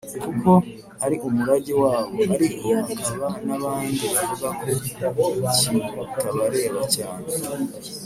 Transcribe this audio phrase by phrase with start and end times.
[0.23, 0.51] kuko
[1.05, 7.25] ari umurage wabo, ariko hakaba n’abandi bavuga ko kitabareba cyane.